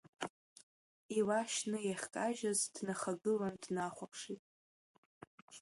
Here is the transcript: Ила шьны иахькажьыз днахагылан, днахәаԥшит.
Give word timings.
Ила 1.17 1.39
шьны 1.53 1.77
иахькажьыз 1.87 2.59
днахагылан, 2.73 3.55
днахәаԥшит. 3.63 4.43